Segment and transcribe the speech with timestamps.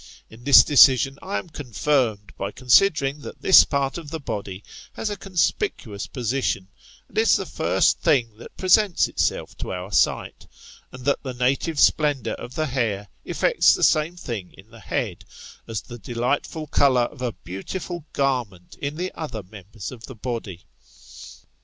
[0.31, 5.11] In this decision I am confirmed, by considering that this part of the body has
[5.11, 6.69] a conspicuous position,
[7.07, 10.47] and is the first thing that presents itself to our sight;
[10.91, 15.23] and that the native splendour of the hair eflects the same thing in the head,
[15.67, 20.65] as the delightful colour of a beautiful garment in the other members of the body.